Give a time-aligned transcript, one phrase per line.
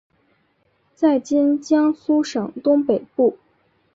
[0.95, 3.37] 在今江苏省东北部。